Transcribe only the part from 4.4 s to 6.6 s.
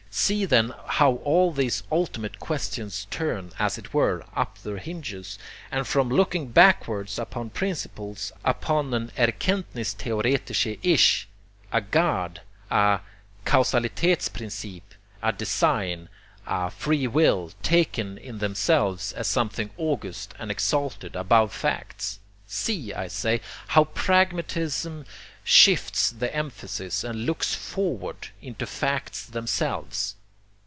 their hinges; and from looking